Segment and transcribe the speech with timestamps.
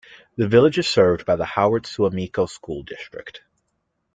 [0.35, 3.43] The village is served by the Howard-Suamico School District.